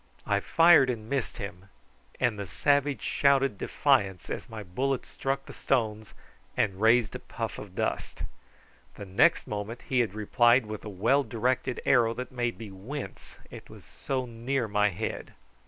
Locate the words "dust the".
7.75-9.05